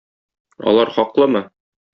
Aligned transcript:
Алар 0.71 0.93
хаклымы? 0.97 1.45